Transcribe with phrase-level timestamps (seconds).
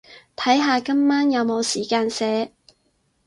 [0.35, 2.51] 睇下今晚有冇時間寫